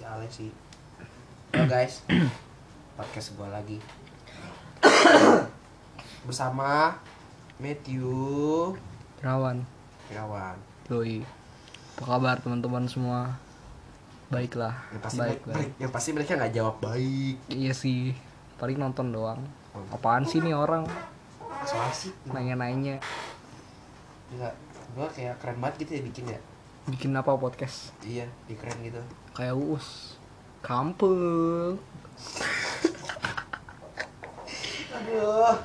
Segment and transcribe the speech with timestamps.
[0.00, 0.48] si Alexi
[1.52, 2.00] Halo guys.
[2.96, 3.78] Podcast gue lagi.
[6.24, 6.96] Bersama
[7.60, 8.08] Matthew.
[9.20, 9.60] Rawan,
[10.08, 10.56] Irawan
[10.88, 11.20] Doi.
[12.00, 13.36] Apa kabar teman-teman semua?
[14.32, 15.70] Baiklah, yang pasti baik, mereka, baik.
[15.76, 17.36] yang pasti mereka nggak jawab baik.
[17.52, 18.16] Iya sih,
[18.56, 19.44] paling nonton doang.
[19.92, 20.88] Apaan sih nih orang?
[21.68, 23.04] Soal sih nanya-nanya.
[24.32, 24.54] Nggak
[24.96, 26.40] gue kayak keren banget gitu ya bikin ya
[26.86, 27.92] bikin apa podcast?
[28.00, 30.16] iya di keren gitu Kayak uus.
[30.60, 31.76] Kampung.
[34.90, 35.56] aduh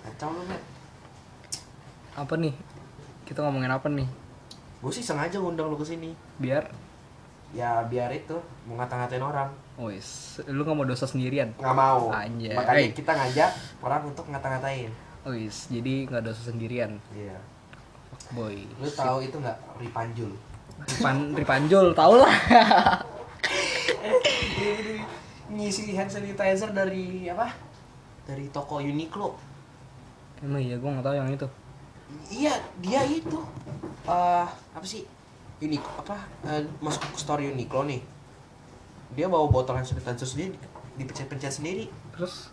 [0.00, 0.62] kacau lu Matt
[2.16, 2.54] Apa nih?
[3.22, 4.08] Kita ngomongin apa nih?
[4.80, 6.72] gue sih sengaja ngundang lu ke sini Biar
[7.50, 11.50] ya biar itu mau ngata-ngatain orang Wis, lu nggak mau dosa sendirian?
[11.52, 12.54] nggak mau Anjay.
[12.54, 13.50] makanya kita ngajak
[13.80, 14.90] orang untuk ngata-ngatain
[15.22, 17.36] Wis, jadi nggak dosa sendirian, iya
[18.32, 18.56] boy.
[18.78, 19.58] lu tahu itu nggak?
[19.80, 20.30] Ripanjul.
[20.80, 22.32] Ripan, Ripanjol, tau lah.
[25.50, 27.52] ngisi hand sanitizer dari apa?
[28.24, 29.34] Dari toko Uniqlo.
[30.40, 31.48] Emang iya, gue nggak tahu yang itu.
[32.30, 33.38] iya dia itu.
[34.08, 35.04] Eh apa sih?
[35.60, 36.16] Uniqlo apa?
[36.48, 38.00] Eh, masuk ke store Uniqlo nih.
[39.18, 40.56] Dia bawa botol hand sanitizer sendiri
[40.96, 41.90] dipencet-pencet sendiri.
[42.14, 42.48] Terus,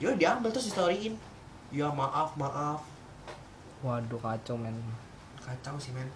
[0.00, 1.14] ya diambil terus di storyin
[1.70, 2.82] ya maaf maaf
[3.80, 4.76] waduh kacau men.
[5.40, 6.06] kacau sih men.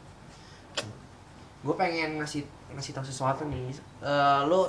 [1.64, 2.44] Gue pengen ngasih
[2.76, 3.72] ngasih tahu sesuatu nih.
[4.04, 4.68] Eh lu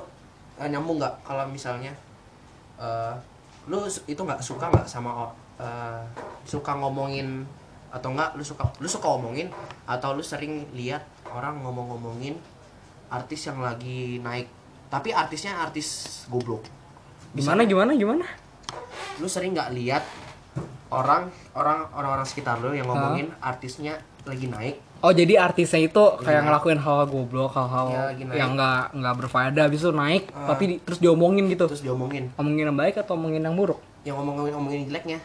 [0.55, 1.91] eh, nyambung nggak kalau misalnya
[2.79, 3.13] eh
[3.67, 5.27] lu su- itu nggak suka nggak sama
[5.59, 6.03] eh,
[6.47, 7.43] suka ngomongin
[7.91, 9.47] atau enggak lu suka lu suka ngomongin
[9.87, 12.35] atau lu sering lihat orang ngomong-ngomongin
[13.11, 14.47] artis yang lagi naik?
[14.87, 16.63] Tapi artisnya artis goblok.
[17.35, 18.25] Gimana, gimana, gimana?
[19.19, 20.03] lu sering nggak lihat
[20.95, 21.21] orang
[21.53, 26.45] orang orang-orang sekitar lu yang ngomongin artisnya lagi naik Oh jadi artisnya itu kayak Iya.
[26.49, 28.25] ngelakuin hal goblok, hal-hal naik.
[28.31, 30.49] yang nggak nggak berfaedah, habis itu naik, Ah.
[30.49, 31.69] tapi di- terus diomongin gitu.
[31.69, 33.77] terus diomongin Omongin yang baik atau omongin yang buruk?
[34.01, 35.21] yang ngomongin jeleknya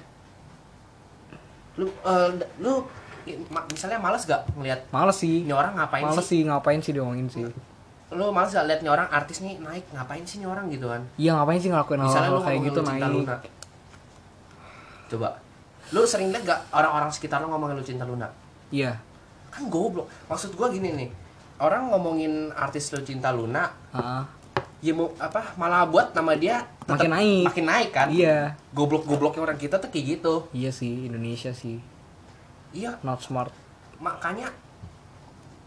[1.77, 2.29] lu eh,
[2.59, 2.85] lu
[3.71, 7.27] misalnya males gak ngeliat Males sih, ini orang ngapain males sih sih ngapain sih diomongin
[7.27, 7.45] sih?
[8.11, 11.01] lu males gak liat nih orang artis nih naik ngapain sih nih orang gitu kan
[11.17, 13.01] Iya ngapain sih ngelakuin hal-hal kayak gitu naik?
[13.07, 13.37] Luna
[15.09, 15.29] coba
[15.91, 18.31] lu sering liat gak orang-orang sekitar lu ngomongin lu cinta Luna
[18.71, 18.95] Iya.
[19.49, 21.11] kan goblok maksud gua gini nih
[21.59, 24.23] orang ngomongin artis lu cinta Luna Heeh.
[24.81, 27.43] ya mau apa malah buat nama dia tetep Makin naik.
[27.45, 28.55] makin naik kan Iya.
[28.71, 31.83] goblok-gobloknya orang kita tuh kayak gitu Iya sih Indonesia sih
[32.71, 33.51] iya not smart.
[33.99, 34.47] makanya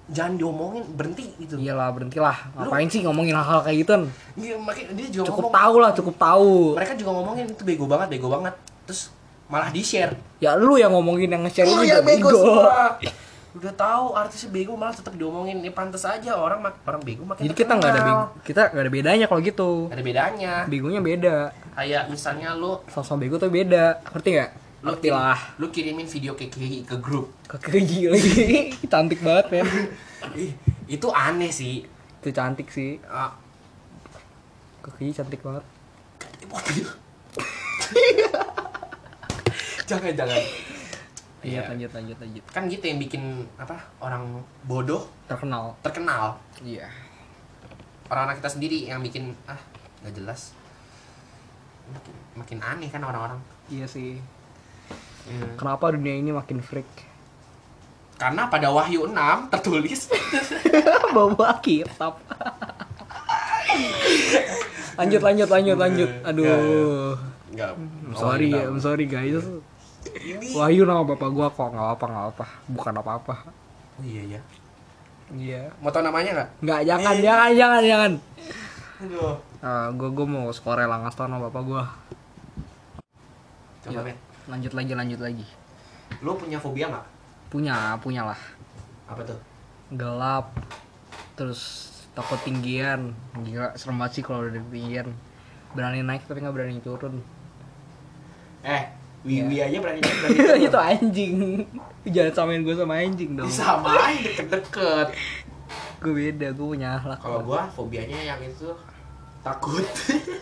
[0.06, 2.36] jangan diomongin berhenti gitu Iyalah berhentilah.
[2.54, 3.94] Ngapain sih ngomongin hal-hal kayak gitu?
[4.36, 4.56] Iya,
[4.92, 5.56] dia juga Cukup ngomong.
[5.56, 6.52] tahu lah, cukup tahu.
[6.76, 8.52] Mereka juga ngomongin itu bego banget, bego banget.
[8.84, 10.14] Terus malah di share.
[10.38, 12.44] Ya lu yang ngomongin yang nge-share Oh ini ya juga bego bego.
[13.54, 15.62] Udah tahu artisnya bego malah tetap diomongin.
[15.62, 18.82] Ini pantas aja orang mak- orang bego makin Jadi kita nggak ada bego, kita nggak
[18.82, 19.70] ada bedanya kalau gitu.
[19.88, 20.54] Nggak ada bedanya.
[20.66, 21.38] Begonya beda.
[21.74, 24.02] Kayak misalnya lu Sosok bego tuh beda.
[24.10, 24.52] Ngerti nggak?
[24.84, 25.40] lu, kirim- lah.
[25.56, 27.32] lu kirimin video ke ke, ke grup.
[27.48, 28.36] Kekeji lagi.
[28.92, 29.64] cantik banget ya.
[30.98, 31.88] Itu aneh sih.
[32.20, 33.00] Itu cantik sih.
[33.06, 33.32] Ah,
[34.82, 35.64] Kekeji cantik banget.
[39.90, 40.42] jangan jangan.
[41.44, 41.62] Iya, Iya.
[41.70, 42.44] lanjut lanjut lanjut.
[42.50, 43.24] Kan gitu yang bikin
[43.56, 43.76] apa?
[44.00, 45.76] Orang bodoh Terkenal.
[45.82, 46.40] terkenal.
[46.60, 46.88] Iya.
[48.06, 49.58] orang-orang kita sendiri yang bikin ah
[50.00, 50.54] nggak jelas
[51.90, 54.20] makin, makin aneh kan orang-orang Iya sih.
[55.24, 55.48] Ya.
[55.56, 56.88] Kenapa dunia ini makin freak?
[58.14, 59.18] karena pada Wahyu 6
[59.50, 60.08] tertulis
[61.16, 62.22] Bawa kitab.
[64.96, 66.10] lanjut lanjut lanjut lanjut.
[66.24, 67.18] Aduh.
[67.52, 69.42] nggak I'm sorry ya, I'm sorry guys.
[70.16, 73.34] Ini Wahyu nama bapak gua kok nggak apa nggak apa, bukan apa apa.
[73.96, 74.42] oh, iya ya
[75.30, 75.62] Iya.
[75.80, 78.12] mau tau namanya nggak Nggak jangan jangan jangan jangan.
[79.00, 81.84] aduh Uh, gue gue mau skor lah ngasih tau sama bapak gue.
[83.82, 84.02] coba Iya.
[84.06, 84.18] Bet.
[84.46, 85.46] Lanjut lagi lanjut lagi.
[86.20, 87.06] lu punya fobia nggak
[87.48, 88.40] Punya punya lah.
[89.06, 89.40] apa tuh
[89.90, 90.52] Gelap.
[91.34, 91.62] Terus
[92.12, 93.16] takut tinggian.
[93.40, 95.16] Gila serem banget sih kalau udah tinggian.
[95.72, 97.24] Berani naik tapi nggak berani turun.
[98.62, 98.84] eh Iya.
[99.24, 101.36] Wiwi aja berani berani itu anjing.
[102.04, 103.48] Jangan samain gue sama anjing dong.
[103.48, 105.08] disamain deket-deket
[106.04, 107.20] Gue beda, gue punya akhlak.
[107.24, 108.68] kalau gua fobianya yang itu
[109.40, 109.88] takut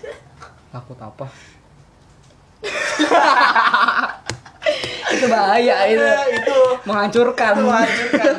[0.73, 1.29] Takut apa?
[5.13, 6.01] itu bahaya itu.
[6.33, 6.57] itu
[6.87, 7.53] Menghancurkan.
[7.57, 8.35] itu hancurkan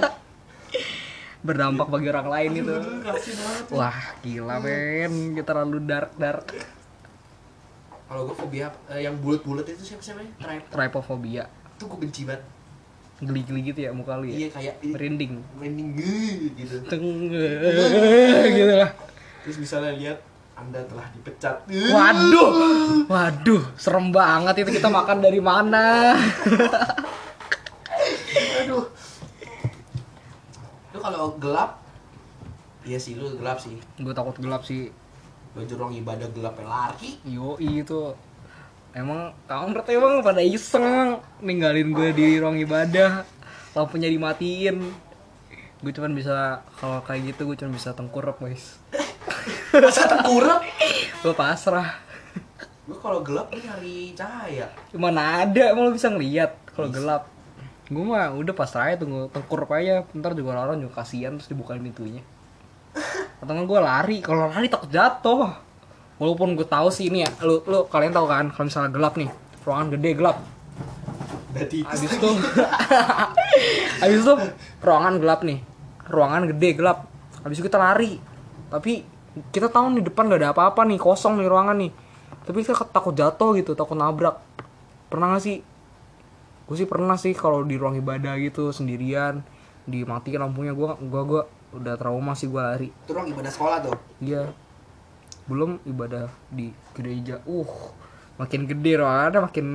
[1.43, 2.77] Berdampak bagi orang lain itu.
[3.71, 5.35] Wah, gila men.
[5.35, 6.47] Kita terlalu dark dark.
[8.13, 11.49] Kalau gua fobia eh, yang bulat-bulat itu siapa sih namanya Trip Trypophobia.
[11.49, 12.45] itu gua benci banget
[13.19, 14.53] Geli-geli gitu ya muka lu iya ya.
[14.53, 15.33] kayak Merinding.
[15.55, 15.89] merinding
[16.53, 17.31] gitu Teng
[18.53, 18.91] gitu lah.
[19.41, 20.19] terus misalnya lihat
[20.53, 22.51] anda telah dipecat Waduh,
[23.07, 26.13] waduh, serem banget itu kita makan dari mana?
[28.61, 28.85] aduh
[30.93, 31.81] lu kalau gelap
[32.83, 34.91] iya sih lu gelap sih Gue takut gelap sih.
[35.53, 38.17] Baju ruang ibadah gelap lari Yo itu.
[38.93, 43.25] Emang kampret emang pada iseng ninggalin gue di ruang ibadah.
[43.73, 44.85] Lampunya dimatiin.
[45.81, 48.81] Gue cuman bisa kalau kayak gitu gue cuman bisa tengkurap guys.
[49.73, 50.61] Masa tengkurap?
[51.25, 51.97] Gue pasrah.
[52.85, 54.69] Gue kalau gelap gue nyari cahaya.
[54.93, 57.27] Mana ada emang lo bisa ngeliat kalau gelap.
[57.89, 60.05] Gue mah udah pasrah aja tunggu tengkurap aja.
[60.13, 62.21] Ntar juga orang juga kasihan terus dibukain pintunya
[63.43, 65.51] atau gue lari kalau lari takut jatuh
[66.23, 69.29] walaupun gue tahu sih ini ya lu lu kalian tahu kan kalau misalnya gelap nih
[69.67, 70.39] ruangan gede gelap
[71.53, 72.31] berarti Habis itu
[74.03, 74.35] Habis itu
[74.83, 75.61] ruangan gelap nih.
[76.09, 77.07] Ruangan gede gelap.
[77.45, 78.19] Habis itu kita lari.
[78.73, 79.05] Tapi
[79.53, 81.93] kita tahu nih depan gak ada apa-apa nih, kosong nih ruangan nih.
[82.43, 84.41] Tapi kita takut jatuh gitu, takut nabrak.
[85.13, 85.61] Pernah gak sih?
[86.67, 89.45] Gue sih pernah sih kalau di ruang ibadah gitu sendirian
[89.83, 91.43] dimatiin lampunya gua gua gua
[91.73, 92.93] udah trauma sih gua lari.
[92.93, 93.97] itu ruang ibadah sekolah tuh?
[94.21, 94.53] Iya.
[95.49, 97.41] Belum ibadah di gereja.
[97.49, 97.69] Uh,
[98.37, 99.67] makin gede ruangannya makin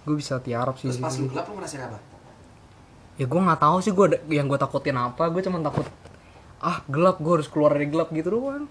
[0.00, 0.88] gue bisa tiarap sih.
[0.88, 1.98] terus pas lu gelap lu ngerasain apa?
[3.20, 5.28] Ya gue nggak tahu sih gue yang gue takutin apa.
[5.28, 5.86] Gue cuma takut
[6.60, 8.64] ah gelap gue harus keluar dari gelap gitu doang.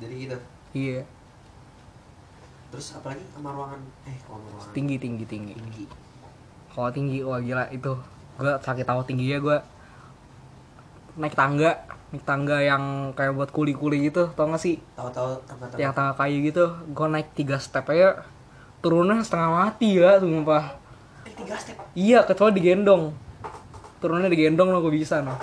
[0.00, 0.36] Jadi gitu?
[0.76, 1.02] Iya.
[2.72, 4.72] Terus apalagi sama ruangan eh kalau ruangan?
[4.76, 5.54] Tinggi tinggi tinggi.
[5.56, 5.84] Tinggi.
[6.72, 7.92] Kalau tinggi wah gila itu.
[8.36, 9.56] Gue sakit tahu tingginya gue
[11.16, 14.78] naik tangga naik tangga yang kayak buat kuli-kuli gitu tau gak sih?
[14.94, 18.22] Tahu-tahu tengah-tengah yang tangga kayu gitu gue naik tiga step aja
[18.80, 20.76] turunnya setengah mati ya sumpah.
[21.26, 21.76] Eh tiga step?
[21.96, 23.10] Iya kecuali digendong.
[23.98, 25.34] Turunnya digendong lo gue bisa no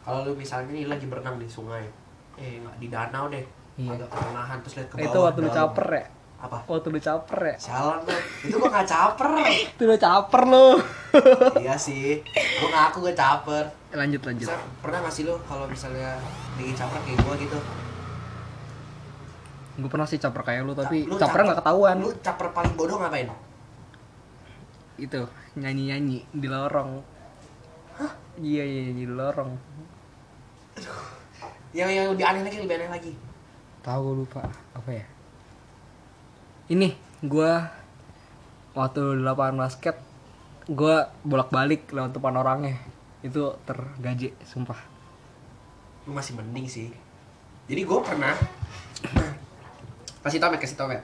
[0.00, 1.86] kalau lu misalnya nih lagi berenang di sungai
[2.34, 3.44] eh nggak di danau deh
[3.78, 3.96] Iya.
[3.96, 6.04] agak pertengahan terus lihat ke bawah itu waktu lu caper ya
[6.40, 6.64] apa?
[6.64, 7.56] Waktu lu caper ya?
[7.60, 8.16] Sialan lu.
[8.48, 9.28] Itu gua nggak caper.
[9.76, 10.66] Itu lu caper lu.
[11.62, 12.22] Iya sih.
[12.62, 13.64] Gua ngaku gua caper.
[13.92, 14.48] Lanjut lanjut.
[14.48, 16.16] Bisa, pernah nggak sih lu kalau misalnya
[16.56, 17.58] lagi caper kayak gua gitu?
[19.80, 21.96] Gue pernah sih caper kayak lu tapi Lu capernya nggak ketahuan.
[22.00, 23.28] lu caper paling bodoh ngapain?
[25.00, 25.24] Itu
[25.56, 27.00] nyanyi nyanyi di lorong.
[28.40, 29.50] Iya iya nyanyi di lorong.
[31.72, 33.12] Yang yang lebih aneh lagi lebih aneh lagi.
[33.80, 34.44] Tahu lupa.
[34.76, 35.04] Apa ya
[36.70, 36.94] ini
[37.26, 37.52] gue
[38.78, 39.98] waktu lapangan basket
[40.70, 40.96] gue
[41.26, 42.78] bolak balik lewat depan orangnya.
[43.26, 44.78] Itu tergaje sumpah.
[46.06, 46.88] Lu masih mending sih.
[47.66, 48.34] Jadi gua pernah
[50.26, 50.90] kasih tau kasih tau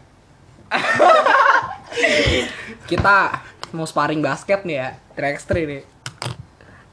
[2.91, 3.39] kita
[3.71, 5.83] mau sparring basket nih ya 3x3 nih.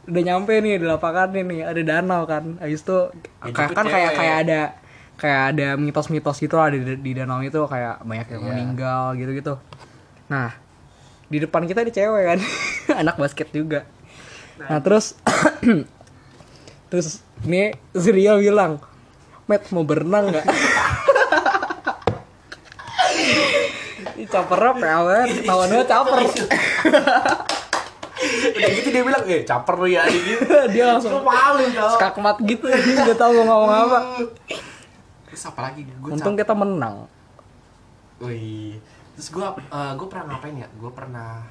[0.06, 2.58] Udah nyampe nih di lapangan nih ada danau kan.
[2.62, 3.00] Habis itu
[3.44, 4.62] Ya, kan kayak kayak ada
[5.24, 8.50] kayak ada mitos-mitos gitu lah di, di danau itu kayak banyak yang Iya.
[8.52, 9.56] meninggal gitu-gitu.
[10.28, 10.52] Nah
[11.31, 12.40] di depan kita ada cewek kan
[13.08, 13.88] anak basket juga.
[14.60, 14.84] Nah.
[14.84, 15.16] Terus
[16.92, 18.84] terus ini Zria bilang
[19.48, 20.44] Matt mau berenang nggak?
[24.14, 26.19] Ini capernya pewer, ketahuannya caper.
[28.24, 31.60] udah gitu dia bilang eh caper lu ya gitu Dia langsung lu malu
[32.00, 34.00] skakmat gitu, dia nggak tahu mau ngomong apa.
[35.33, 37.09] Terus apa lagi gue Untung kita menang.
[38.21, 38.78] Wih,
[39.18, 40.69] terus gue uh, gue pernah ngapain ya?
[40.78, 41.42] Gue pernah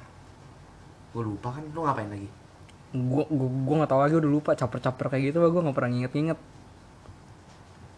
[1.11, 2.31] gue lupa kan lu ngapain lagi?
[2.93, 6.39] Gua gua, gua nggak tahu lagi udah lupa caper-caper kayak gitu, gua nggak pernah nginget-nginget.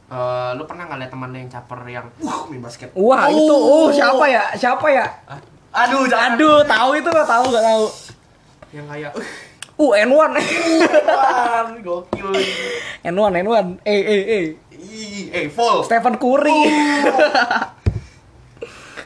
[0.06, 2.94] Uh, lu pernah nggak liat teman lu yang caper yang uh main basket?
[2.94, 5.06] Wah itu, oh siapa ya, siapa ya?
[5.26, 5.42] Ah,
[5.82, 6.38] Aduh, jangan.
[6.38, 7.84] Aduh, tahu itu nggak tahu nggak tahu.
[8.70, 9.12] Yang kayak
[9.74, 10.30] Uh N1,
[11.10, 12.30] Wah, gokil.
[13.10, 14.44] N1, N1, eh eh eh,
[15.30, 15.82] eh full.
[15.82, 16.60] Stephen Curry.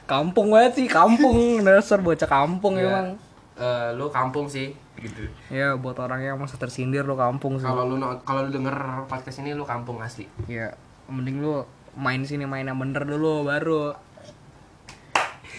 [0.08, 2.88] kampung banget sih, kampung dasar bocah kampung Iya.
[2.88, 3.06] emang.
[3.54, 5.26] Eh, lu kampung sih gitu.
[5.48, 7.66] Ya buat orang yang masa tersindir lo kampung sih.
[7.66, 10.24] Kalau lu kalau lu denger podcast ini lu kampung asli.
[10.46, 10.72] Ya,
[11.06, 13.94] mending lu main sini main yang bener dulu baru.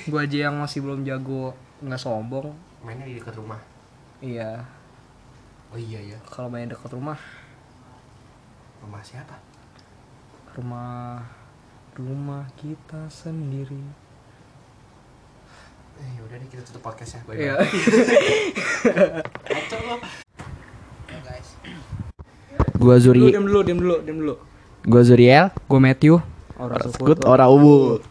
[0.07, 2.55] Gua aja yang masih belum jago nggak sombong.
[2.81, 3.59] Mainnya di dekat rumah.
[4.19, 4.63] Iya,
[5.69, 6.17] Oh iya ya.
[6.25, 7.15] kalau main dekat rumah,
[8.79, 9.36] Rumah siapa?
[10.59, 11.23] Rumah
[11.95, 13.79] rumah kita sendiri.
[15.99, 17.21] Eh, yaudah deh kita tutup podcast ya.
[17.23, 17.35] Bye.
[17.39, 17.55] Iya.
[21.07, 21.47] Ya guys.
[22.75, 24.35] Gua Dulu, Zuri, diam dulu, diam dulu, diam dulu.
[24.83, 25.47] gua Zuriel.
[25.67, 26.19] Gue Matthew.
[26.59, 28.03] Ora skut, ora ubu.